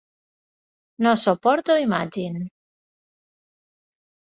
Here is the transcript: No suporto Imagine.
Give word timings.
No 1.09 1.13
suporto 1.25 1.77
Imagine. 1.85 2.45